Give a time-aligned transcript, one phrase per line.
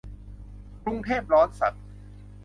[0.83, 1.73] กรุงเทพร้อนสัส